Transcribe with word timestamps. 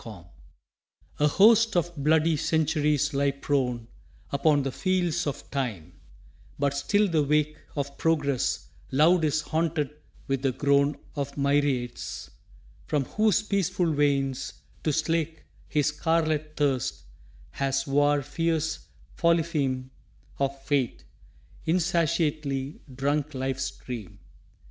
SLAVES 0.03 0.25
A 1.19 1.27
host 1.27 1.75
of 1.77 1.95
bloody 1.95 2.35
centuries 2.35 3.13
lie 3.13 3.29
prone 3.29 3.87
Upon 4.31 4.63
the 4.63 4.71
fields 4.71 5.27
of 5.27 5.51
Time 5.51 5.93
but 6.57 6.73
still 6.73 7.07
the 7.07 7.21
wake 7.21 7.55
Of 7.75 7.99
Progress 7.99 8.69
loud 8.91 9.23
is 9.23 9.41
haunted 9.41 9.91
with 10.25 10.41
the 10.41 10.53
groan 10.53 10.97
Of 11.15 11.37
myriads, 11.37 12.31
from 12.87 13.05
whose 13.05 13.43
peaceful 13.43 13.93
veins, 13.93 14.53
to 14.83 14.91
slake 14.91 15.43
His 15.67 15.89
scarlet 15.89 16.53
thirst, 16.57 17.03
has 17.51 17.85
War, 17.85 18.23
fierce 18.23 18.87
Polypheme 19.17 19.91
Of 20.39 20.59
fate, 20.63 21.03
insatiately 21.67 22.81
drunk 22.95 23.35
life's 23.35 23.65
stream. 23.65 24.17